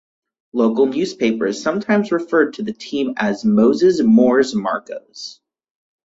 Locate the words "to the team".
2.55-3.13